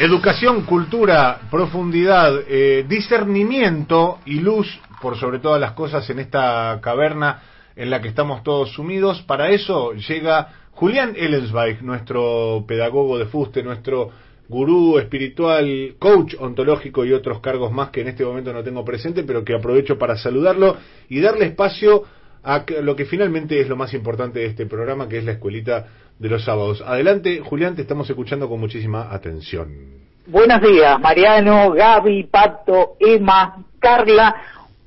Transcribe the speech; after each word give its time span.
Educación, 0.00 0.62
cultura, 0.62 1.42
profundidad, 1.50 2.32
eh, 2.48 2.86
discernimiento 2.88 4.20
y 4.24 4.40
luz 4.40 4.66
por 5.02 5.18
sobre 5.18 5.40
todas 5.40 5.60
las 5.60 5.72
cosas 5.72 6.08
en 6.08 6.20
esta 6.20 6.80
caverna 6.80 7.42
en 7.76 7.90
la 7.90 8.00
que 8.00 8.08
estamos 8.08 8.42
todos 8.42 8.72
sumidos. 8.72 9.20
Para 9.20 9.50
eso 9.50 9.92
llega 9.92 10.54
Julián 10.72 11.12
Ellensweig, 11.16 11.82
nuestro 11.82 12.64
pedagogo 12.66 13.18
de 13.18 13.26
fuste, 13.26 13.62
nuestro 13.62 14.08
gurú 14.48 14.98
espiritual, 14.98 15.96
coach 15.98 16.34
ontológico 16.38 17.04
y 17.04 17.12
otros 17.12 17.40
cargos 17.40 17.70
más 17.70 17.90
que 17.90 18.00
en 18.00 18.08
este 18.08 18.24
momento 18.24 18.54
no 18.54 18.62
tengo 18.62 18.82
presente, 18.82 19.22
pero 19.22 19.44
que 19.44 19.54
aprovecho 19.54 19.98
para 19.98 20.16
saludarlo 20.16 20.78
y 21.10 21.20
darle 21.20 21.44
espacio 21.44 22.04
a 22.42 22.64
lo 22.82 22.96
que 22.96 23.04
finalmente 23.04 23.60
es 23.60 23.68
lo 23.68 23.76
más 23.76 23.92
importante 23.94 24.40
de 24.40 24.46
este 24.46 24.66
programa, 24.66 25.08
que 25.08 25.18
es 25.18 25.24
la 25.24 25.32
escuelita 25.32 25.86
de 26.18 26.28
los 26.28 26.44
sábados. 26.44 26.82
Adelante, 26.86 27.40
Julián, 27.40 27.76
te 27.76 27.82
estamos 27.82 28.08
escuchando 28.08 28.48
con 28.48 28.60
muchísima 28.60 29.12
atención. 29.12 30.00
Buenos 30.26 30.60
días, 30.60 31.00
Mariano, 31.00 31.72
Gaby, 31.72 32.24
Pato, 32.24 32.96
Emma, 33.00 33.64
Carla. 33.78 34.36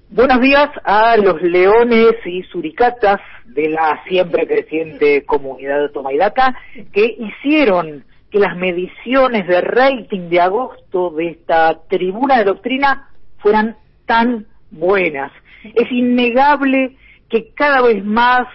Buenos 0.09 0.39
días 0.41 0.69
a 0.83 1.17
los 1.17 1.41
leones 1.41 2.13
y 2.25 2.43
suricatas 2.43 3.19
de 3.45 3.69
la 3.69 4.01
siempre 4.07 4.47
creciente 4.47 5.25
comunidad 5.25 5.81
de 5.81 5.89
Tomaidaca 5.89 6.55
que 6.91 7.17
hicieron 7.17 8.05
que 8.29 8.39
las 8.39 8.55
mediciones 8.55 9.47
de 9.47 9.61
rating 9.61 10.29
de 10.29 10.39
agosto 10.39 11.09
de 11.11 11.29
esta 11.29 11.79
tribuna 11.87 12.37
de 12.37 12.45
doctrina 12.45 13.09
fueran 13.39 13.75
tan 14.05 14.45
buenas. 14.71 15.31
Es 15.75 15.91
innegable 15.91 16.95
que 17.33 17.51
cada 17.55 17.81
vez 17.81 18.05
más 18.05 18.47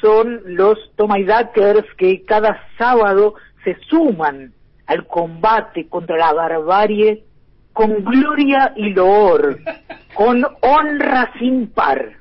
son 0.00 0.40
los 0.44 0.78
Tomaidakers 0.94 1.84
que 1.98 2.24
cada 2.24 2.60
sábado 2.78 3.34
se 3.64 3.76
suman 3.88 4.52
al 4.86 5.04
combate 5.08 5.88
contra 5.88 6.16
la 6.16 6.32
barbarie 6.32 7.24
con 7.72 8.04
gloria 8.04 8.72
y 8.76 8.90
loor, 8.90 9.58
con 10.14 10.44
honra 10.60 11.32
sin 11.40 11.72
par. 11.72 12.18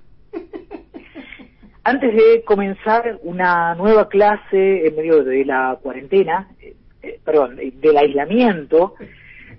Antes 1.84 2.16
de 2.16 2.44
comenzar 2.44 3.20
una 3.22 3.76
nueva 3.76 4.10
clase 4.10 4.88
en 4.88 4.96
medio 4.96 5.24
de 5.24 5.46
la 5.46 5.78
cuarentena, 5.80 6.48
eh, 6.60 6.74
eh, 7.04 7.20
perdón, 7.24 7.56
del 7.56 7.98
aislamiento, 7.98 8.96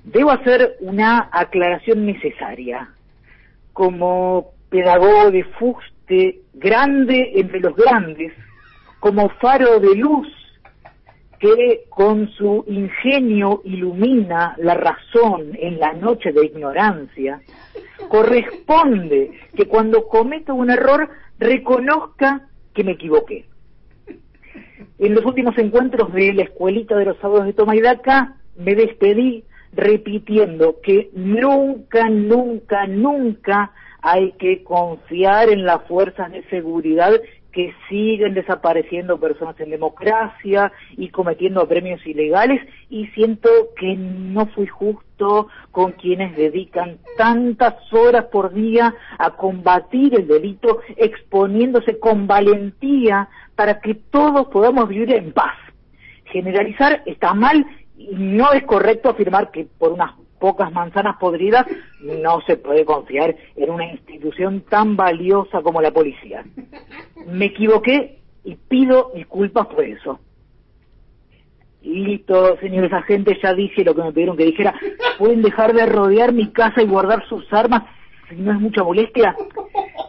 debo 0.03 0.33
hacer 0.33 0.79
una 0.81 1.29
aclaración 1.31 2.07
necesaria. 2.07 2.89
Como 3.73 4.51
pedagogo 4.69 5.31
de 5.31 5.45
fuste 6.11 6.41
grande 6.55 7.33
entre 7.36 7.61
los 7.61 7.75
grandes, 7.77 8.33
como 8.98 9.28
faro 9.41 9.80
de 9.80 9.94
luz 9.94 10.28
que 11.39 11.84
con 11.89 12.28
su 12.33 12.64
ingenio 12.67 13.62
ilumina 13.64 14.55
la 14.58 14.75
razón 14.75 15.56
en 15.58 15.78
la 15.78 15.94
noche 15.94 16.33
de 16.33 16.44
ignorancia, 16.44 17.41
corresponde 18.08 19.30
que 19.55 19.64
cuando 19.67 20.06
cometo 20.06 20.55
un 20.55 20.70
error 20.70 21.08
reconozca 21.39 22.47
que 22.74 22.84
me 22.84 22.92
equivoqué. 22.92 23.47
En 24.98 25.14
los 25.14 25.24
últimos 25.24 25.56
encuentros 25.56 26.12
de 26.12 26.34
la 26.34 26.42
escuelita 26.42 26.95
de 26.97 27.06
los 27.06 27.17
sábados 27.19 27.47
de 27.47 27.55
Toma 27.55 27.72
me 28.56 28.74
despedí 28.74 29.45
repitiendo 29.72 30.77
que 30.83 31.11
nunca, 31.14 32.11
nunca, 32.11 32.86
nunca 32.86 33.72
hay 34.03 34.33
que 34.33 34.62
confiar 34.65 35.51
en 35.51 35.65
las 35.65 35.83
fuerzas 35.87 36.31
de 36.33 36.43
seguridad 36.48 37.12
que 37.53 37.75
siguen 37.89 38.34
desapareciendo 38.34 39.19
personas 39.19 39.59
en 39.61 39.70
democracia 39.70 40.73
y 40.97 41.09
cometiendo 41.09 41.67
premios 41.67 42.05
ilegales 42.07 42.61
y 42.89 43.07
siento 43.09 43.51
que 43.77 43.97
no 43.97 44.47
fui 44.47 44.67
justo 44.67 45.48
con 45.73 45.92
quienes 45.92 46.37
dedican 46.37 46.98
tantas 47.17 47.74
horas 47.92 48.27
por 48.27 48.52
día 48.52 48.95
a 49.19 49.30
combatir 49.30 50.14
el 50.14 50.29
delito 50.29 50.80
exponiéndose 50.97 51.98
con 51.98 52.27
valentía 52.27 53.29
para 53.57 53.80
que 53.80 53.95
todos 53.95 54.47
podamos 54.48 54.89
vivir 54.89 55.13
en 55.13 55.33
paz. 55.33 55.57
Generalizar 56.27 57.03
está 57.07 57.35
mal 57.35 57.67
y 57.98 58.14
no 58.14 58.53
es 58.53 58.63
correcto 58.63 59.11
afirmar 59.11 59.51
que 59.51 59.67
por 59.79 59.92
unas 59.92 60.13
pocas 60.40 60.73
manzanas 60.73 61.17
podridas, 61.18 61.67
no 62.01 62.40
se 62.46 62.56
puede 62.56 62.84
confiar 62.84 63.36
en 63.55 63.70
una 63.70 63.92
institución 63.92 64.62
tan 64.62 64.96
valiosa 64.96 65.62
como 65.62 65.80
la 65.80 65.92
policía. 65.92 66.45
Me 67.27 67.46
equivoqué 67.46 68.18
y 68.42 68.56
pido 68.56 69.12
disculpas 69.14 69.67
por 69.67 69.84
eso. 69.84 70.18
Listo, 71.83 72.58
señores 72.58 72.92
agentes, 72.92 73.39
ya 73.42 73.55
dije 73.55 73.84
lo 73.84 73.95
que 73.95 74.02
me 74.02 74.12
pidieron 74.12 74.36
que 74.36 74.45
dijera. 74.45 74.74
¿Pueden 75.18 75.42
dejar 75.42 75.73
de 75.73 75.86
rodear 75.86 76.33
mi 76.33 76.50
casa 76.52 76.83
y 76.83 76.86
guardar 76.86 77.27
sus 77.29 77.50
armas 77.52 77.84
si 78.29 78.36
no 78.36 78.52
es 78.52 78.61
mucha 78.61 78.83
molestia? 78.83 79.36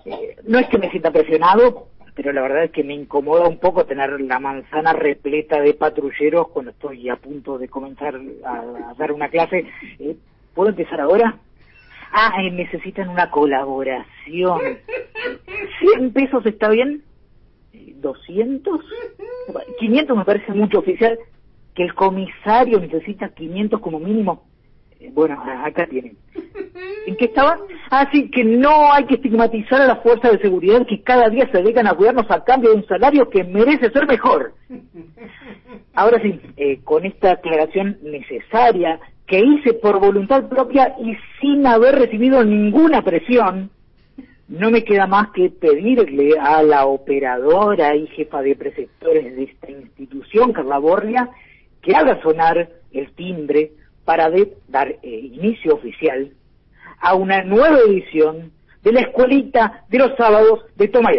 Eh, 0.06 0.38
no 0.48 0.60
es 0.60 0.68
que 0.68 0.78
me 0.78 0.90
sienta 0.90 1.12
presionado, 1.12 1.88
pero 2.16 2.34
la 2.34 2.42
verdad 2.42 2.66
es 2.66 2.72
que 2.72 2.84
me 2.84 2.94
incomoda 2.94 3.48
un 3.48 3.58
poco 3.58 3.86
tener 3.86 4.20
la 4.22 4.40
manzana 4.40 4.94
repleta 4.94 5.62
de 5.62 5.74
patrulleros 5.74 6.50
cuando 6.50 6.72
estoy 6.72 7.10
a 7.10 7.16
punto 7.16 7.58
de 7.58 7.70
comenzar 7.70 8.20
a, 8.46 8.94
dar 8.98 9.12
una 9.12 9.30
clase. 9.30 9.66
Eh, 10.00 10.16
¿Puedo 10.54 10.70
empezar 10.70 11.00
ahora? 11.00 11.38
Ah, 12.12 12.42
eh, 12.42 12.52
necesitan 12.52 13.10
una 13.10 13.32
colaboración. 13.32 14.60
¿100 15.98 16.14
pesos 16.14 16.46
está 16.46 16.70
bien? 16.70 17.04
¿200? 17.74 18.84
500 19.80 20.18
me 20.18 20.26
parece 20.26 20.52
mucho 20.52 20.80
oficial. 20.80 21.18
Que 21.74 21.84
el 21.84 21.94
comisario 21.94 22.82
necesita 22.82 23.30
500 23.30 23.80
como 23.80 24.00
mínimo. 24.00 24.44
Eh, 25.00 25.10
bueno, 25.14 25.42
acá 25.42 25.88
tienen. 25.88 26.18
¿En 27.08 27.16
qué 27.16 27.26
estaba? 27.26 27.58
Ah, 27.90 28.08
sí, 28.12 28.30
que 28.30 28.44
no 28.44 28.94
hay 28.94 29.06
que 29.06 29.16
estigmatizar 29.16 29.82
a 29.82 29.88
las 29.88 30.04
fuerzas 30.04 30.34
de 30.34 30.40
seguridad 30.40 30.86
que 30.88 31.02
cada 31.02 31.30
día 31.30 31.50
se 31.52 31.58
dedican 31.58 31.88
a 31.88 31.94
cuidarnos 31.94 32.30
a 32.30 32.44
cambio 32.44 32.72
de 32.72 32.78
un 32.78 32.88
salario 32.88 33.30
que 33.30 33.44
merece 33.44 33.90
ser 33.92 34.08
mejor. 34.08 34.54
Ahora 35.94 36.22
sí, 36.22 36.40
eh, 36.58 36.80
con 36.84 37.06
esta 37.06 37.34
aclaración 37.34 37.98
necesaria 38.04 39.00
que 39.26 39.40
hice 39.40 39.74
por 39.74 40.00
voluntad 40.00 40.48
propia 40.48 40.96
y 41.00 41.16
sin 41.40 41.66
haber 41.66 41.96
recibido 41.96 42.44
ninguna 42.44 43.02
presión, 43.02 43.72
no 44.48 44.70
me 44.70 44.84
queda 44.84 45.08
más 45.08 45.32
que 45.32 45.50
pedirle 45.50 46.38
a 46.40 46.62
la 46.62 46.86
operadora 46.86 47.96
y 47.96 48.08
jefa 48.08 48.42
de 48.42 48.56
preceptores 48.56 49.36
de 49.36 49.44
esta 49.44 49.72
institución, 49.72 50.52
Carla 50.52 50.78
Borria, 50.78 51.30
que 51.82 51.96
haga 51.96 52.22
sonar 52.22 52.70
el 52.92 53.12
timbre 53.14 53.72
para 54.04 54.30
dar 54.68 54.90
eh, 54.90 55.00
inicio 55.04 55.76
oficial 55.76 56.32
a 57.02 57.16
una 57.16 57.44
nueva 57.44 57.80
edición 57.80 58.52
de 58.84 58.92
la 58.94 59.02
escuelita 59.02 59.84
de 59.90 59.98
los 60.00 60.16
sábados 60.18 60.66
de 60.76 60.88
Toma. 60.88 61.12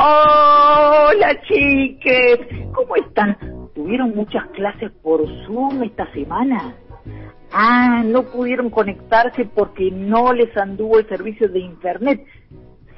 Hola 0.00 1.40
chiques, 1.48 2.38
¿cómo 2.72 2.96
están? 2.96 3.36
¿Tuvieron 3.74 4.14
muchas 4.14 4.46
clases 4.48 4.90
por 5.02 5.26
Zoom 5.44 5.82
esta 5.82 6.10
semana? 6.12 6.74
Ah, 7.52 8.02
no 8.04 8.24
pudieron 8.24 8.70
conectarse 8.70 9.44
porque 9.46 9.90
no 9.90 10.32
les 10.32 10.54
anduvo 10.56 10.98
el 10.98 11.08
servicio 11.08 11.48
de 11.48 11.60
Internet 11.60 12.24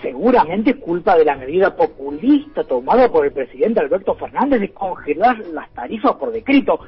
seguramente 0.01 0.71
es 0.71 0.77
culpa 0.77 1.17
de 1.17 1.25
la 1.25 1.37
medida 1.37 1.75
populista 1.75 2.65
tomada 2.65 3.11
por 3.11 3.27
el 3.27 3.33
presidente 3.33 3.81
Alberto 3.81 4.15
Fernández 4.15 4.61
de 4.61 4.73
congelar 4.73 5.39
las 5.53 5.71
tarifas 5.71 6.15
por 6.15 6.33
decreto. 6.33 6.81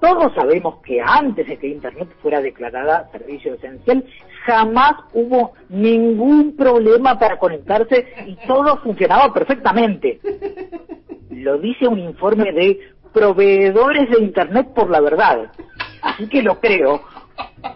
Todos 0.00 0.32
sabemos 0.34 0.76
que 0.82 1.00
antes 1.00 1.46
de 1.46 1.58
que 1.58 1.68
Internet 1.68 2.08
fuera 2.22 2.40
declarada 2.40 3.10
servicio 3.12 3.54
esencial, 3.54 4.04
jamás 4.46 4.94
hubo 5.12 5.52
ningún 5.68 6.56
problema 6.56 7.18
para 7.18 7.38
conectarse 7.38 8.06
y 8.26 8.34
todo 8.46 8.78
funcionaba 8.78 9.32
perfectamente. 9.32 10.18
Lo 11.30 11.58
dice 11.58 11.86
un 11.86 11.98
informe 11.98 12.50
de 12.52 12.80
proveedores 13.12 14.08
de 14.10 14.22
Internet 14.24 14.68
por 14.74 14.88
la 14.88 15.00
verdad. 15.00 15.52
Así 16.00 16.28
que 16.28 16.42
lo 16.42 16.58
creo, 16.60 17.02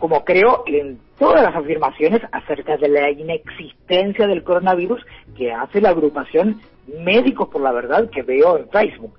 como 0.01 0.25
creo 0.25 0.65
en 0.67 0.99
todas 1.19 1.43
las 1.43 1.55
afirmaciones 1.55 2.23
acerca 2.33 2.77
de 2.77 2.89
la 2.89 3.11
inexistencia 3.11 4.27
del 4.27 4.43
coronavirus 4.43 5.05
que 5.37 5.53
hace 5.53 5.81
la 5.81 5.91
agrupación 5.91 6.61
Médicos 6.87 7.49
por 7.49 7.63
la 7.63 7.73
Verdad 7.73 8.11
que 8.11 8.23
veo 8.23 8.59
en 8.59 8.69
Facebook. 8.69 9.19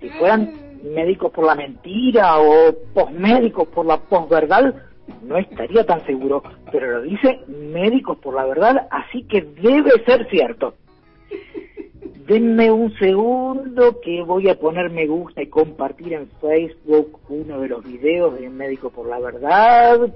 Si 0.00 0.08
fueran 0.10 0.50
médicos 0.82 1.30
por 1.30 1.44
la 1.44 1.54
mentira 1.54 2.38
o 2.38 2.72
posmédicos 2.94 3.68
por 3.68 3.84
la 3.84 3.98
posverdad, 3.98 4.74
no 5.22 5.36
estaría 5.36 5.84
tan 5.84 6.04
seguro, 6.06 6.42
pero 6.70 6.90
lo 6.90 7.02
dice 7.02 7.40
Médicos 7.48 8.16
por 8.18 8.34
la 8.34 8.46
Verdad, 8.46 8.88
así 8.90 9.24
que 9.24 9.42
debe 9.42 10.02
ser 10.06 10.26
cierto. 10.30 10.74
Denme 12.26 12.70
un 12.70 12.94
segundo 12.94 14.00
que 14.00 14.22
voy 14.22 14.48
a 14.48 14.58
poner 14.58 14.90
me 14.90 15.06
gusta 15.06 15.42
y 15.42 15.48
compartir 15.48 16.14
en 16.14 16.30
Facebook 16.40 17.18
uno 17.28 17.60
de 17.60 17.68
los 17.68 17.84
videos 17.84 18.40
de 18.40 18.48
Médicos 18.48 18.92
por 18.92 19.06
la 19.06 19.18
Verdad 19.18 20.12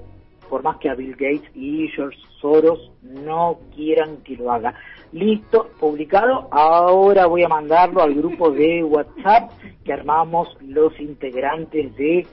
por 0.49 0.63
más 0.63 0.77
que 0.77 0.89
a 0.89 0.95
Bill 0.95 1.11
Gates 1.11 1.49
y 1.55 1.87
George 1.89 2.17
Soros 2.41 2.91
no 3.01 3.59
quieran 3.75 4.17
que 4.23 4.35
lo 4.35 4.51
haga. 4.51 4.73
Listo, 5.11 5.69
publicado. 5.79 6.47
Ahora 6.51 7.25
voy 7.27 7.43
a 7.43 7.47
mandarlo 7.47 8.01
al 8.01 8.13
grupo 8.13 8.51
de 8.51 8.83
WhatsApp 8.83 9.51
que 9.83 9.93
armamos 9.93 10.49
los 10.61 10.99
integrantes 10.99 11.95
de 11.95 12.27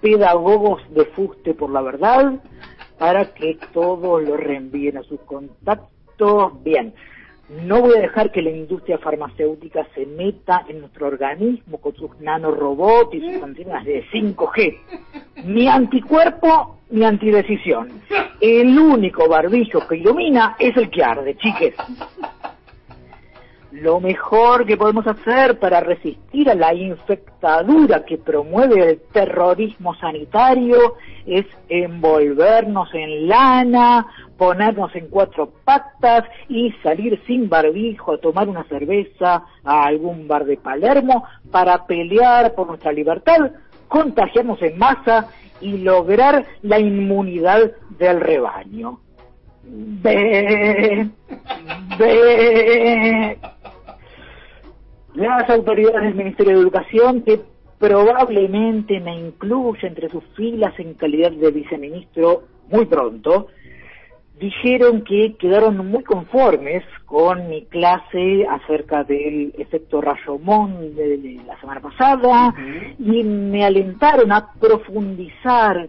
Pedagogos 0.00 0.82
de 0.90 1.04
Fuste 1.06 1.54
por 1.54 1.70
la 1.70 1.82
Verdad 1.82 2.40
para 2.98 3.34
que 3.34 3.58
todos 3.72 4.22
lo 4.22 4.36
reenvíen 4.36 4.98
a 4.98 5.02
sus 5.02 5.20
contactos. 5.20 6.62
Bien, 6.62 6.94
no 7.48 7.80
voy 7.80 7.96
a 7.96 8.00
dejar 8.00 8.32
que 8.32 8.42
la 8.42 8.50
industria 8.50 8.98
farmacéutica 8.98 9.86
se 9.94 10.04
meta 10.04 10.64
en 10.68 10.80
nuestro 10.80 11.06
organismo 11.06 11.78
con 11.78 11.94
sus 11.94 12.18
nanorobots 12.18 13.14
y 13.14 13.20
sus 13.20 13.42
antenas 13.42 13.84
de 13.84 14.04
5G. 14.10 14.78
Mi 15.44 15.68
anticuerpo, 15.68 16.75
mi 16.90 17.04
antidecisión. 17.04 18.00
El 18.40 18.78
único 18.78 19.28
barbillo 19.28 19.86
que 19.88 19.96
ilumina 19.96 20.56
es 20.58 20.76
el 20.76 20.90
que 20.90 21.02
arde, 21.02 21.36
chiques. 21.36 21.74
Lo 23.72 24.00
mejor 24.00 24.64
que 24.64 24.78
podemos 24.78 25.06
hacer 25.06 25.58
para 25.58 25.80
resistir 25.80 26.48
a 26.48 26.54
la 26.54 26.72
infectadura 26.72 28.06
que 28.06 28.16
promueve 28.16 28.90
el 28.90 29.00
terrorismo 29.12 29.94
sanitario 29.96 30.94
es 31.26 31.44
envolvernos 31.68 32.88
en 32.94 33.28
lana, 33.28 34.06
ponernos 34.38 34.94
en 34.94 35.08
cuatro 35.08 35.52
patas 35.64 36.24
y 36.48 36.72
salir 36.82 37.20
sin 37.26 37.50
barbijo 37.50 38.12
a 38.14 38.18
tomar 38.18 38.48
una 38.48 38.64
cerveza 38.64 39.44
a 39.62 39.84
algún 39.84 40.26
bar 40.26 40.46
de 40.46 40.56
Palermo 40.56 41.24
para 41.50 41.86
pelear 41.86 42.54
por 42.54 42.68
nuestra 42.68 42.92
libertad, 42.92 43.50
contagiarnos 43.88 44.62
en 44.62 44.78
masa 44.78 45.28
y 45.60 45.78
lograr 45.78 46.46
la 46.62 46.78
inmunidad 46.78 47.72
del 47.98 48.20
rebaño. 48.20 49.00
Ve, 49.64 51.08
ve. 51.98 53.38
Las 55.14 55.48
autoridades 55.48 56.02
del 56.02 56.14
Ministerio 56.14 56.56
de 56.56 56.60
Educación, 56.60 57.22
que 57.22 57.40
probablemente 57.78 59.00
me 59.00 59.18
incluya 59.18 59.88
entre 59.88 60.08
sus 60.10 60.24
filas 60.36 60.78
en 60.78 60.94
calidad 60.94 61.32
de 61.32 61.50
viceministro 61.50 62.44
muy 62.70 62.84
pronto, 62.86 63.48
dijeron 64.38 65.02
que 65.02 65.34
quedaron 65.36 65.78
muy 65.88 66.04
conformes 66.04 66.84
con 67.06 67.48
mi 67.48 67.64
clase 67.66 68.46
acerca 68.48 69.02
del 69.04 69.54
efecto 69.58 70.00
Rayomón 70.00 70.94
de 70.94 71.40
la 71.46 71.58
semana 71.58 71.80
pasada 71.80 72.54
y 72.98 73.22
me 73.24 73.64
alentaron 73.64 74.32
a 74.32 74.52
profundizar 74.60 75.88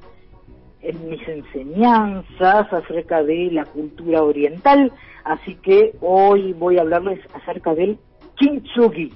en 0.81 1.09
mis 1.09 1.27
enseñanzas 1.27 2.71
acerca 2.71 3.21
de 3.23 3.49
la 3.51 3.65
cultura 3.65 4.23
oriental, 4.23 4.93
así 5.25 5.55
que 5.55 5.93
hoy 5.99 6.53
voy 6.53 6.77
a 6.77 6.81
hablarles 6.81 7.19
acerca 7.33 7.73
del 7.73 7.97
kintsugi. 8.35 9.11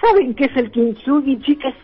¿Saben 0.00 0.34
qué 0.34 0.44
es 0.44 0.56
el 0.56 0.70
kintsugi, 0.70 1.40
chicas? 1.40 1.74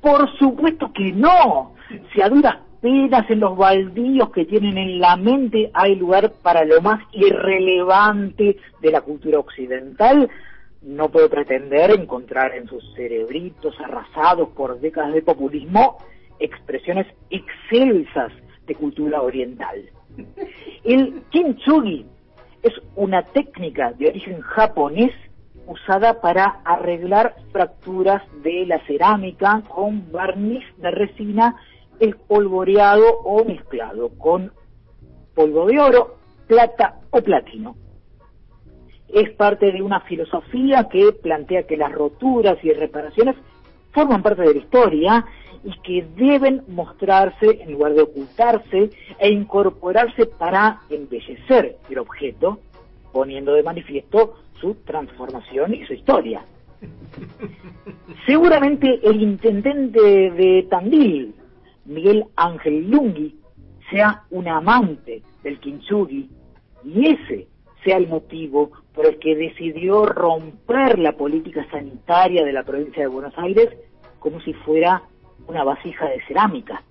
Por 0.00 0.28
supuesto 0.38 0.90
que 0.92 1.12
no. 1.12 1.74
Si 2.12 2.20
a 2.20 2.28
duras 2.28 2.56
penas 2.80 3.28
en 3.30 3.40
los 3.40 3.56
baldíos 3.56 4.30
que 4.30 4.44
tienen 4.44 4.78
en 4.78 5.00
la 5.00 5.16
mente 5.16 5.70
hay 5.74 5.96
lugar 5.96 6.32
para 6.42 6.64
lo 6.64 6.80
más 6.80 7.00
irrelevante 7.12 8.56
de 8.80 8.90
la 8.90 9.00
cultura 9.00 9.38
occidental, 9.38 10.28
no 10.82 11.08
puedo 11.08 11.28
pretender 11.28 11.90
encontrar 11.90 12.54
en 12.54 12.68
sus 12.68 12.84
cerebritos 12.94 13.74
arrasados 13.80 14.50
por 14.50 14.80
décadas 14.80 15.12
de 15.12 15.22
populismo 15.22 15.98
expresiones 16.38 17.06
excelsas 17.30 18.32
de 18.66 18.74
cultura 18.74 19.22
oriental. 19.22 19.90
El 20.84 21.22
kintsugi 21.30 22.06
es 22.62 22.72
una 22.96 23.22
técnica 23.22 23.92
de 23.92 24.08
origen 24.08 24.40
japonés 24.40 25.12
usada 25.66 26.20
para 26.20 26.60
arreglar 26.64 27.36
fracturas 27.52 28.22
de 28.42 28.64
la 28.66 28.78
cerámica 28.86 29.62
con 29.68 30.10
barniz 30.10 30.64
de 30.78 30.90
resina 30.90 31.56
espolvoreado 32.00 33.20
o 33.24 33.44
mezclado 33.44 34.10
con 34.18 34.52
polvo 35.34 35.66
de 35.66 35.78
oro, 35.78 36.16
plata 36.46 37.00
o 37.10 37.20
platino. 37.20 37.76
Es 39.08 39.30
parte 39.30 39.72
de 39.72 39.82
una 39.82 40.00
filosofía 40.00 40.88
que 40.90 41.12
plantea 41.12 41.62
que 41.62 41.76
las 41.76 41.92
roturas 41.92 42.58
y 42.62 42.72
reparaciones 42.72 43.36
forman 43.92 44.22
parte 44.22 44.42
de 44.42 44.54
la 44.54 44.60
historia 44.60 45.24
y 45.64 45.72
que 45.80 46.06
deben 46.16 46.62
mostrarse 46.68 47.62
en 47.62 47.72
lugar 47.72 47.94
de 47.94 48.02
ocultarse 48.02 48.90
e 49.18 49.30
incorporarse 49.30 50.26
para 50.26 50.80
embellecer 50.90 51.76
el 51.90 51.98
objeto, 51.98 52.58
poniendo 53.12 53.52
de 53.54 53.62
manifiesto 53.62 54.36
su 54.60 54.74
transformación 54.84 55.74
y 55.74 55.84
su 55.86 55.94
historia. 55.94 56.42
Seguramente 58.26 59.00
el 59.02 59.22
intendente 59.22 60.00
de 60.00 60.66
Tandil, 60.68 61.34
Miguel 61.88 62.26
Ángel 62.36 62.90
Lungui, 62.90 63.34
sea 63.90 64.22
un 64.30 64.46
amante 64.46 65.22
del 65.42 65.58
kintsugi 65.58 66.28
y 66.84 67.06
ese 67.08 67.48
sea 67.82 67.96
el 67.96 68.06
motivo 68.06 68.70
por 68.94 69.06
el 69.06 69.18
que 69.18 69.34
decidió 69.34 70.04
romper 70.04 70.98
la 70.98 71.12
política 71.12 71.66
sanitaria 71.70 72.44
de 72.44 72.52
la 72.52 72.64
provincia 72.64 73.02
de 73.02 73.08
Buenos 73.08 73.32
Aires 73.38 73.70
como 74.18 74.40
si 74.40 74.52
fuera 74.52 75.02
una 75.46 75.64
vasija 75.64 76.06
de 76.08 76.20
cerámica. 76.26 76.82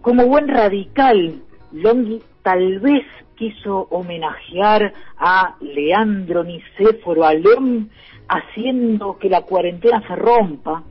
Como 0.00 0.26
buen 0.26 0.48
radical, 0.48 1.42
Longhi 1.72 2.20
tal 2.42 2.80
vez 2.80 3.04
quiso 3.36 3.86
homenajear 3.90 4.92
a 5.18 5.56
Leandro 5.60 6.42
Nicéforo 6.42 7.24
Alem 7.24 7.88
haciendo 8.28 9.18
que 9.18 9.28
la 9.28 9.42
cuarentena 9.42 10.02
se 10.06 10.16
rompa, 10.16 10.82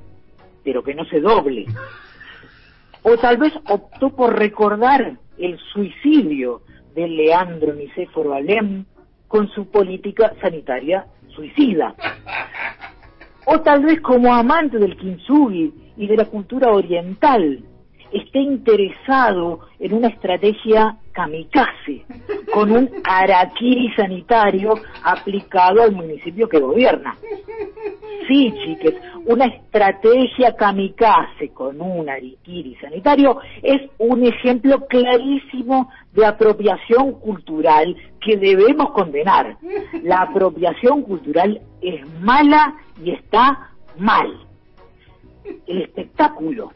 pero 0.63 0.83
que 0.83 0.93
no 0.93 1.05
se 1.05 1.19
doble. 1.19 1.65
O 3.03 3.17
tal 3.17 3.37
vez 3.37 3.53
optó 3.67 4.09
por 4.09 4.37
recordar 4.37 5.17
el 5.37 5.57
suicidio 5.73 6.61
de 6.95 7.07
Leandro 7.07 7.73
Nicéforo 7.73 8.33
Alem 8.33 8.85
con 9.27 9.47
su 9.49 9.69
política 9.69 10.33
sanitaria 10.41 11.05
suicida. 11.29 11.95
O 13.45 13.61
tal 13.61 13.83
vez 13.83 14.01
como 14.01 14.33
amante 14.33 14.77
del 14.77 14.97
kintsugi 14.97 15.73
y 15.97 16.07
de 16.07 16.17
la 16.17 16.25
cultura 16.25 16.71
oriental, 16.71 17.63
esté 18.11 18.39
interesado 18.39 19.59
en 19.79 19.93
una 19.93 20.07
estrategia 20.07 20.97
kamikaze, 21.11 22.05
con 22.53 22.71
un 22.71 22.89
araquiri 23.03 23.91
sanitario 23.95 24.73
aplicado 25.03 25.81
al 25.81 25.91
municipio 25.91 26.47
que 26.47 26.59
gobierna. 26.59 27.15
Sí, 28.27 28.53
chiques, 28.63 28.95
una 29.25 29.45
estrategia 29.45 30.55
kamikaze 30.55 31.49
con 31.49 31.81
un 31.81 32.07
araquiri 32.09 32.75
sanitario 32.75 33.39
es 33.63 33.81
un 33.97 34.23
ejemplo 34.23 34.85
clarísimo 34.87 35.89
de 36.13 36.25
apropiación 36.25 37.13
cultural 37.13 37.95
que 38.21 38.37
debemos 38.37 38.91
condenar. 38.91 39.57
La 40.03 40.21
apropiación 40.21 41.01
cultural 41.03 41.59
es 41.81 42.07
mala 42.21 42.75
y 43.03 43.11
está 43.11 43.71
mal. 43.97 44.31
El 45.65 45.81
espectáculo 45.81 46.71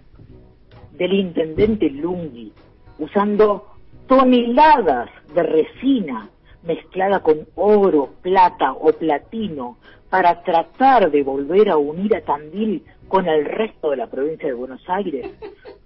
del 0.98 1.14
intendente 1.14 1.90
Lungi 1.90 2.52
usando 3.00 3.68
toneladas 4.08 5.10
de 5.34 5.44
resina 5.44 6.30
mezclada 6.64 7.22
con 7.22 7.48
oro, 7.56 8.14
plata 8.22 8.74
o 8.74 8.92
platino 8.94 9.78
para 10.10 10.44
tratar 10.44 11.10
de 11.12 11.24
volver 11.24 11.70
a 11.70 11.78
unir 11.78 12.16
a 12.16 12.22
Tandil 12.22 12.84
con 13.08 13.28
el 13.28 13.46
resto 13.46 13.92
de 13.92 13.98
la 13.98 14.08
provincia 14.08 14.48
de 14.48 14.54
Buenos 14.54 14.82
Aires, 14.88 15.32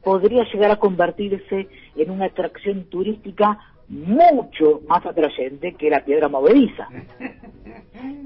podría 0.03 0.43
llegar 0.51 0.71
a 0.71 0.75
convertirse 0.77 1.67
en 1.95 2.11
una 2.11 2.25
atracción 2.25 2.85
turística 2.85 3.57
mucho 3.89 4.81
más 4.87 5.05
atrayente 5.05 5.73
que 5.73 5.89
la 5.89 6.03
piedra 6.03 6.27
movediza. 6.27 6.87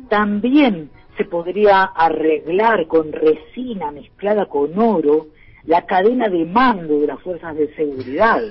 También 0.09 0.89
se 1.17 1.25
podría 1.25 1.83
arreglar 1.83 2.87
con 2.87 3.11
resina 3.11 3.91
mezclada 3.91 4.47
con 4.47 4.77
oro 4.77 5.27
la 5.65 5.85
cadena 5.85 6.27
de 6.27 6.45
mando 6.45 6.99
de 6.99 7.07
las 7.07 7.21
fuerzas 7.21 7.55
de 7.55 7.73
seguridad 7.75 8.41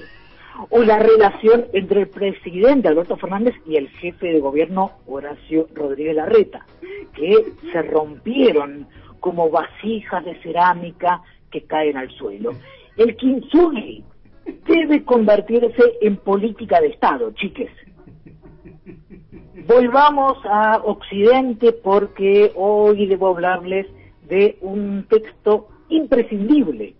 o 0.68 0.82
la 0.82 0.98
relación 0.98 1.66
entre 1.72 2.02
el 2.02 2.08
presidente 2.08 2.88
Alberto 2.88 3.16
Fernández 3.16 3.54
y 3.66 3.76
el 3.76 3.88
jefe 3.88 4.26
de 4.26 4.40
gobierno 4.40 4.92
Horacio 5.06 5.68
Rodríguez 5.74 6.16
Larreta, 6.16 6.66
que 7.14 7.52
se 7.72 7.82
rompieron 7.82 8.86
como 9.20 9.50
vasijas 9.50 10.24
de 10.24 10.34
cerámica 10.42 11.22
que 11.50 11.62
caen 11.64 11.96
al 11.96 12.10
suelo. 12.10 12.52
El 12.96 13.16
kintsugi 13.16 14.04
debe 14.66 15.04
convertirse 15.04 15.82
en 16.00 16.16
política 16.16 16.80
de 16.80 16.88
Estado, 16.88 17.30
chiques. 17.32 17.70
Volvamos 19.66 20.38
a 20.44 20.78
Occidente 20.84 21.72
porque 21.72 22.52
hoy 22.54 23.06
debo 23.06 23.28
hablarles 23.28 23.86
de 24.28 24.58
un 24.60 25.06
texto 25.08 25.68
imprescindible 25.88 26.94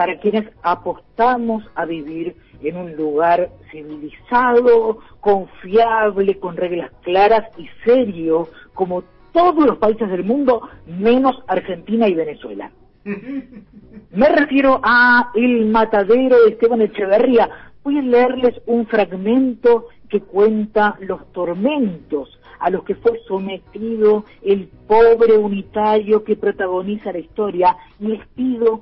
para 0.00 0.18
quienes 0.18 0.48
apostamos 0.62 1.62
a 1.74 1.84
vivir 1.84 2.34
en 2.62 2.78
un 2.78 2.96
lugar 2.96 3.50
civilizado, 3.70 5.00
confiable, 5.20 6.38
con 6.38 6.56
reglas 6.56 6.90
claras 7.02 7.46
y 7.58 7.68
serio, 7.84 8.48
como 8.72 9.04
todos 9.34 9.62
los 9.66 9.76
países 9.76 10.08
del 10.08 10.24
mundo, 10.24 10.66
menos 10.86 11.44
Argentina 11.46 12.08
y 12.08 12.14
Venezuela. 12.14 12.70
Me 13.04 14.28
refiero 14.30 14.80
a 14.82 15.32
El 15.34 15.66
Matadero 15.66 16.44
de 16.44 16.52
Esteban 16.52 16.80
Echeverría. 16.80 17.50
Voy 17.84 17.98
a 17.98 18.00
leerles 18.02 18.54
un 18.64 18.86
fragmento 18.86 19.88
que 20.08 20.22
cuenta 20.22 20.96
los 21.00 21.30
tormentos 21.32 22.40
a 22.58 22.70
los 22.70 22.84
que 22.84 22.94
fue 22.94 23.20
sometido 23.28 24.24
el 24.40 24.66
pobre 24.86 25.36
unitario 25.36 26.24
que 26.24 26.36
protagoniza 26.36 27.12
la 27.12 27.18
historia 27.18 27.76
y 27.98 28.06
les 28.06 28.26
pido 28.28 28.80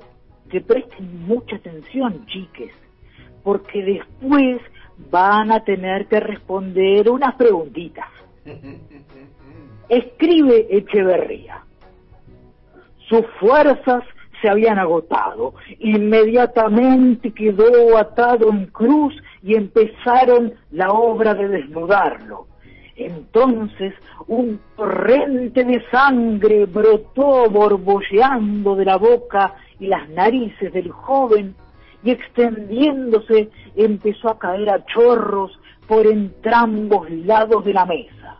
que 0.48 0.60
presten 0.60 1.26
mucha 1.26 1.56
atención, 1.56 2.26
chiques, 2.26 2.72
porque 3.42 3.82
después 3.82 4.60
van 5.10 5.52
a 5.52 5.64
tener 5.64 6.06
que 6.06 6.20
responder 6.20 7.08
unas 7.10 7.34
preguntitas. 7.36 8.06
Escribe 9.88 10.66
Echeverría. 10.70 11.62
Sus 13.08 13.24
fuerzas 13.40 14.04
se 14.40 14.48
habían 14.48 14.78
agotado. 14.78 15.54
Inmediatamente 15.78 17.32
quedó 17.32 17.96
atado 17.96 18.50
en 18.50 18.66
cruz 18.66 19.14
y 19.42 19.54
empezaron 19.54 20.54
la 20.70 20.90
obra 20.90 21.34
de 21.34 21.48
desnudarlo. 21.48 22.46
Entonces 22.96 23.94
un 24.26 24.60
torrente 24.76 25.64
de 25.64 25.82
sangre 25.90 26.66
brotó 26.66 27.48
borbolleando 27.48 28.74
de 28.74 28.84
la 28.84 28.96
boca 28.96 29.54
y 29.80 29.86
las 29.86 30.08
narices 30.10 30.72
del 30.72 30.90
joven 30.90 31.54
y 32.02 32.10
extendiéndose 32.10 33.50
empezó 33.76 34.30
a 34.30 34.38
caer 34.38 34.70
a 34.70 34.84
chorros 34.86 35.58
por 35.86 36.06
entrambos 36.06 37.10
lados 37.10 37.64
de 37.64 37.72
la 37.72 37.86
mesa. 37.86 38.36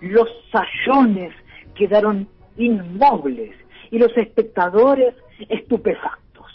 Los 0.00 0.28
sayones 0.50 1.32
quedaron 1.74 2.28
inmóviles 2.56 3.54
y 3.90 3.98
los 3.98 4.16
espectadores 4.16 5.14
estupefactos. 5.48 6.46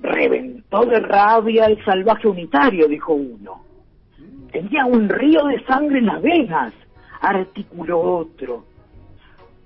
Reventó 0.00 0.84
de 0.84 1.00
rabia 1.00 1.66
el 1.66 1.82
salvaje 1.84 2.28
unitario, 2.28 2.88
dijo 2.88 3.14
uno. 3.14 3.64
Tenía 4.52 4.84
un 4.84 5.08
río 5.08 5.44
de 5.46 5.62
sangre 5.64 5.98
en 5.98 6.06
las 6.06 6.22
venas, 6.22 6.72
articuló 7.20 8.00
otro. 8.00 8.64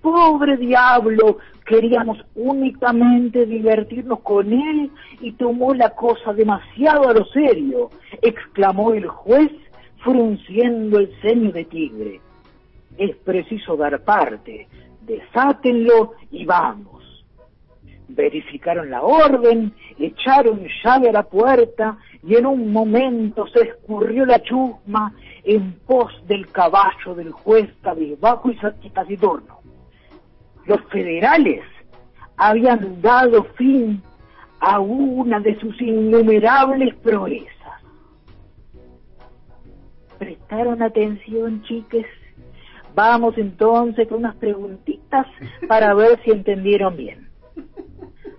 Pobre 0.00 0.56
diablo, 0.56 1.38
queríamos 1.66 2.18
únicamente 2.34 3.44
divertirnos 3.44 4.20
con 4.20 4.50
él 4.50 4.90
y 5.20 5.32
tomó 5.32 5.74
la 5.74 5.90
cosa 5.90 6.32
demasiado 6.32 7.08
a 7.08 7.12
lo 7.12 7.26
serio, 7.26 7.90
exclamó 8.22 8.94
el 8.94 9.06
juez 9.06 9.50
frunciendo 10.02 10.98
el 10.98 11.12
ceño 11.20 11.52
de 11.52 11.64
tigre. 11.64 12.20
Es 12.96 13.14
preciso 13.16 13.76
dar 13.76 14.02
parte, 14.02 14.68
desátenlo 15.02 16.14
y 16.30 16.46
vamos. 16.46 17.26
Verificaron 18.08 18.90
la 18.90 19.02
orden, 19.02 19.72
echaron 19.98 20.66
llave 20.82 21.10
a 21.10 21.12
la 21.12 21.22
puerta 21.24 21.98
y 22.26 22.36
en 22.36 22.46
un 22.46 22.72
momento 22.72 23.46
se 23.48 23.68
escurrió 23.68 24.24
la 24.24 24.42
chusma 24.42 25.14
en 25.44 25.72
pos 25.86 26.10
del 26.26 26.48
caballo 26.48 27.14
del 27.14 27.30
juez 27.30 27.70
cabizbajo 27.82 28.50
y 28.50 28.90
taciturno. 28.90 29.59
Los 30.66 30.82
federales 30.90 31.62
habían 32.36 33.00
dado 33.00 33.44
fin 33.56 34.02
a 34.60 34.78
una 34.80 35.40
de 35.40 35.58
sus 35.58 35.80
innumerables 35.80 36.94
proezas. 36.96 37.50
¿Prestaron 40.18 40.82
atención, 40.82 41.62
chiques? 41.62 42.06
Vamos 42.94 43.38
entonces 43.38 44.08
con 44.08 44.18
unas 44.18 44.36
preguntitas 44.36 45.26
para 45.68 45.94
ver 45.94 46.20
si 46.24 46.30
entendieron 46.30 46.96
bien. 46.96 47.28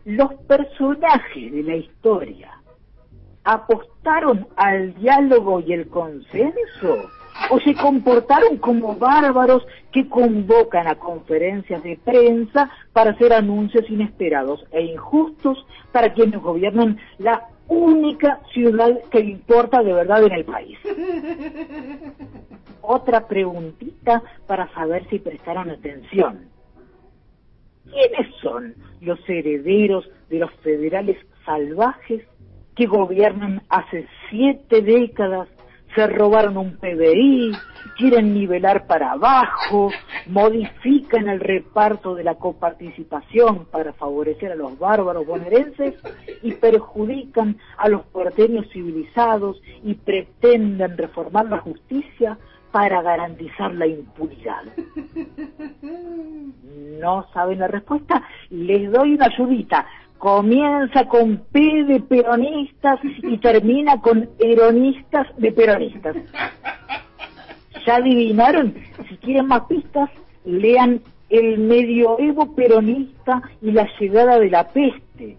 Los 0.06 0.34
personajes 0.48 1.52
de 1.52 1.64
la 1.64 1.76
historia 1.76 2.52
apostaron 3.44 4.48
al 4.56 4.94
diálogo 4.96 5.60
y 5.62 5.74
el 5.74 5.88
consenso 5.88 7.10
o 7.50 7.60
se 7.60 7.74
comportaron 7.76 8.58
como 8.58 8.96
bárbaros 8.96 9.66
que 9.92 10.08
convocan 10.08 10.88
a 10.88 10.96
conferencias 10.96 11.84
de 11.84 11.98
prensa 11.98 12.70
para 12.94 13.12
hacer 13.12 13.34
anuncios 13.34 13.90
inesperados 13.90 14.64
e 14.72 14.82
injustos 14.82 15.66
para 15.92 16.14
quienes 16.14 16.42
gobiernan 16.42 16.98
la 17.18 17.48
única 17.68 18.42
ciudad 18.54 19.00
que 19.10 19.20
importa 19.20 19.82
de 19.82 19.94
verdad 19.94 20.24
en 20.24 20.32
el 20.34 20.46
país. 20.46 20.78
Otra 22.82 23.28
preguntita 23.28 24.22
para 24.48 24.68
saber 24.74 25.08
si 25.10 25.20
prestaron 25.20 25.70
atención. 25.70 26.50
¿Quiénes 27.84 28.36
son 28.42 28.76
los 29.02 29.20
herederos 29.28 30.10
de 30.30 30.40
los 30.40 30.52
federales 30.56 31.18
salvajes 31.46 32.24
que 32.76 32.86
gobiernan 32.86 33.62
hace 33.70 34.08
siete 34.30 34.82
décadas 34.82 35.48
se 35.96 36.08
robaron 36.08 36.58
un 36.58 36.78
PBI, 36.78 37.52
quieren 37.98 38.34
nivelar 38.34 38.88
para 38.88 39.12
abajo, 39.12 39.92
modifican 40.28 41.28
el 41.28 41.40
reparto 41.40 42.16
de 42.16 42.24
la 42.24 42.36
coparticipación 42.36 43.66
para 43.66 43.94
favorecer 43.94 44.52
a 44.52 44.56
los 44.56 44.78
bárbaros 44.80 45.26
bonaerenses 45.26 45.96
y 46.42 46.54
perjudican 46.54 47.58
a 47.78 47.90
los 47.90 48.04
porteños 48.04 48.68
civilizados 48.72 49.62
y 49.84 49.96
pretenden 49.96 50.98
reformar 50.98 51.46
la 51.46 51.60
justicia 51.60 52.38
para 52.72 53.02
garantizar 53.02 53.74
la 53.74 53.86
impunidad. 53.86 54.64
¿No 57.02 57.28
saben 57.34 57.60
la 57.60 57.68
respuesta? 57.68 58.24
Les 58.50 58.92
doy 58.92 59.16
una 59.16 59.26
ayudita 59.26 59.86
comienza 60.22 61.08
con 61.08 61.38
P 61.52 61.84
de 61.86 62.00
peronistas 62.00 63.00
y 63.24 63.40
termina 63.40 64.00
con 64.02 64.30
eronistas 64.38 65.26
de 65.38 65.52
peronistas. 65.52 66.16
¿Ya 67.88 67.96
adivinaron? 67.96 68.76
Si 69.10 69.18
quieren 69.18 69.48
más 69.48 69.64
pistas, 69.64 70.12
lean 70.46 71.02
El 71.30 71.58
medioevo 71.58 72.54
peronista 72.54 73.42
y 73.64 73.72
la 73.72 73.88
llegada 74.00 74.38
de 74.38 74.52
la 74.52 74.68
peste, 74.68 75.38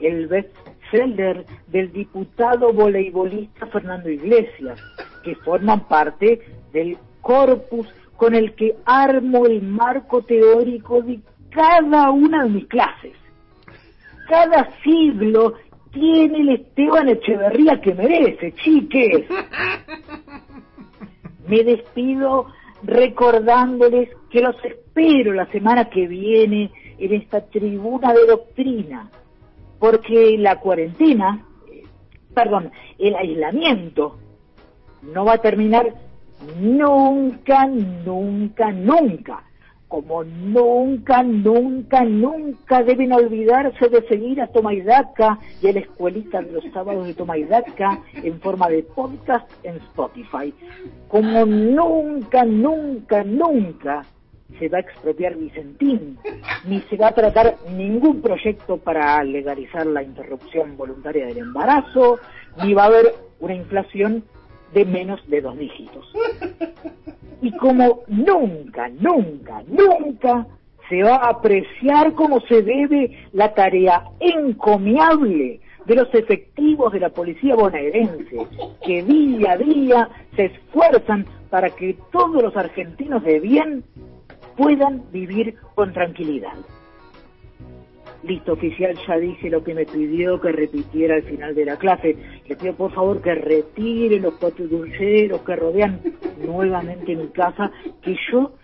el 0.00 0.26
bestseller 0.26 1.44
del 1.68 1.92
diputado 1.92 2.72
voleibolista 2.72 3.66
Fernando 3.66 4.10
Iglesias, 4.10 4.80
que 5.22 5.36
forman 5.36 5.86
parte 5.86 6.40
del 6.72 6.98
corpus 7.20 7.86
con 8.16 8.34
el 8.34 8.54
que 8.54 8.74
armo 8.86 9.46
el 9.46 9.62
marco 9.62 10.22
teórico 10.22 11.00
de 11.02 11.20
cada 11.50 12.10
una 12.10 12.42
de 12.42 12.50
mis 12.50 12.66
clases 12.66 13.12
cada 14.28 14.70
siglo 14.82 15.54
tiene 15.92 16.40
el 16.40 16.48
Esteban 16.50 17.08
Echeverría 17.08 17.80
que 17.80 17.94
merece, 17.94 18.52
chiques. 18.52 19.26
Me 21.48 21.62
despido 21.62 22.46
recordándoles 22.82 24.10
que 24.30 24.40
los 24.40 24.56
espero 24.64 25.32
la 25.32 25.46
semana 25.46 25.88
que 25.88 26.06
viene 26.06 26.70
en 26.98 27.14
esta 27.14 27.40
tribuna 27.46 28.12
de 28.12 28.26
doctrina, 28.26 29.10
porque 29.78 30.36
la 30.38 30.60
cuarentena, 30.60 31.46
perdón, 32.34 32.72
el 32.98 33.14
aislamiento 33.14 34.18
no 35.02 35.24
va 35.24 35.34
a 35.34 35.38
terminar 35.38 35.94
nunca, 36.60 37.66
nunca, 37.66 38.72
nunca 38.72 39.45
como 39.88 40.24
nunca, 40.24 41.22
nunca, 41.22 42.04
nunca 42.04 42.82
deben 42.82 43.12
olvidarse 43.12 43.88
de 43.88 44.06
seguir 44.08 44.40
a 44.40 44.48
Tomaidaca 44.48 45.38
y 45.62 45.68
a 45.68 45.72
la 45.72 45.80
escuelita 45.80 46.42
de 46.42 46.52
los 46.52 46.64
sábados 46.72 47.06
de 47.06 47.14
Tomaidaca 47.14 48.00
en 48.14 48.40
forma 48.40 48.68
de 48.68 48.82
podcast 48.82 49.48
en 49.62 49.76
Spotify. 49.76 50.52
Como 51.08 51.46
nunca, 51.46 52.44
nunca, 52.44 53.22
nunca 53.22 54.04
se 54.58 54.68
va 54.68 54.78
a 54.78 54.80
expropiar 54.80 55.36
Vicentín, 55.36 56.18
ni 56.66 56.80
se 56.82 56.96
va 56.96 57.08
a 57.08 57.14
tratar 57.14 57.56
ningún 57.76 58.20
proyecto 58.22 58.78
para 58.78 59.22
legalizar 59.22 59.86
la 59.86 60.02
interrupción 60.02 60.76
voluntaria 60.76 61.26
del 61.26 61.38
embarazo, 61.38 62.18
ni 62.62 62.74
va 62.74 62.84
a 62.84 62.86
haber 62.86 63.14
una 63.40 63.54
inflación 63.54 64.24
de 64.72 64.84
menos 64.84 65.20
de 65.28 65.40
dos 65.40 65.56
dígitos. 65.58 66.12
Y 67.42 67.52
como 67.56 68.02
nunca, 68.08 68.88
nunca, 68.88 69.62
nunca 69.68 70.46
se 70.88 71.02
va 71.02 71.16
a 71.16 71.30
apreciar 71.30 72.12
como 72.14 72.40
se 72.40 72.62
debe 72.62 73.26
la 73.32 73.52
tarea 73.54 74.04
encomiable 74.20 75.60
de 75.84 75.94
los 75.94 76.12
efectivos 76.14 76.92
de 76.92 77.00
la 77.00 77.10
policía 77.10 77.54
bonaerense, 77.54 78.46
que 78.84 79.02
día 79.02 79.52
a 79.52 79.56
día 79.56 80.08
se 80.34 80.46
esfuerzan 80.46 81.26
para 81.50 81.70
que 81.70 81.96
todos 82.10 82.42
los 82.42 82.56
argentinos 82.56 83.22
de 83.22 83.40
bien 83.40 83.84
puedan 84.56 85.02
vivir 85.12 85.54
con 85.74 85.92
tranquilidad. 85.92 86.54
Listo, 88.26 88.54
oficial, 88.54 88.96
ya 89.06 89.18
dije 89.18 89.48
lo 89.48 89.62
que 89.62 89.72
me 89.72 89.84
pidió 89.86 90.40
que 90.40 90.50
repitiera 90.50 91.14
al 91.14 91.22
final 91.22 91.54
de 91.54 91.64
la 91.64 91.76
clase. 91.76 92.16
Le 92.46 92.56
pido 92.56 92.74
por 92.74 92.92
favor 92.92 93.22
que 93.22 93.34
retire 93.36 94.18
los 94.18 94.34
dulceros 94.40 95.42
que 95.42 95.54
rodean 95.54 96.00
nuevamente 96.44 97.14
mi 97.14 97.28
casa, 97.28 97.70
que 98.02 98.16
yo 98.32 98.54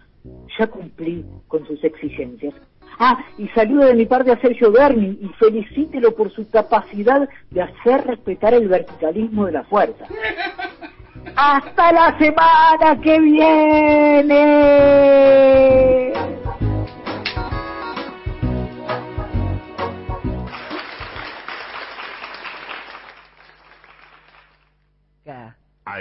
ya 0.59 0.67
cumplí 0.67 1.25
con 1.47 1.65
sus 1.67 1.85
exigencias. 1.85 2.55
Ah, 2.99 3.25
y 3.39 3.47
saludo 3.49 3.87
de 3.87 3.95
mi 3.95 4.07
parte 4.07 4.33
a 4.33 4.41
Sergio 4.41 4.73
Berni 4.73 5.19
y 5.21 5.29
felicítelo 5.39 6.15
por 6.15 6.33
su 6.33 6.51
capacidad 6.51 7.29
de 7.51 7.63
hacer 7.63 8.05
respetar 8.05 8.55
el 8.55 8.67
verticalismo 8.69 9.47
de 9.47 9.53
la 9.53 9.63
fuerza. 9.65 10.07
¡Hasta 11.37 11.93
la 11.93 12.19
semana 12.19 13.01
que 13.01 13.21
viene! 13.21 14.43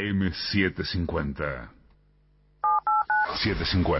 AM750. 0.02 1.70
750. 3.44 4.00